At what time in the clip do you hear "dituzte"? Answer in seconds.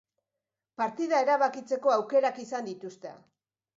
2.71-3.13